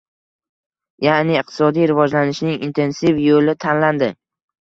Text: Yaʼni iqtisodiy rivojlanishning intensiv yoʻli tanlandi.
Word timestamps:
Yaʼni 1.05 1.35
iqtisodiy 1.41 1.85
rivojlanishning 1.91 2.57
intensiv 2.69 3.21
yoʻli 3.27 3.55
tanlandi. 3.67 4.09